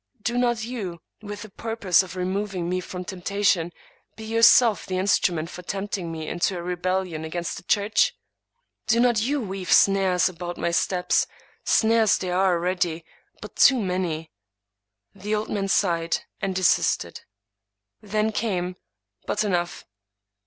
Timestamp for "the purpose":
1.43-2.01